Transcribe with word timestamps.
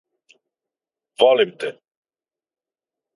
Volim 1.19 1.51
te! 1.59 1.69